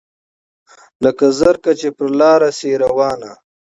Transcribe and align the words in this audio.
لکه 1.03 1.25
زرکه 1.39 1.71
چي 1.79 1.89
پر 1.97 2.07
لاره 2.19 2.49
سي 2.57 2.71
روانه 2.83 3.31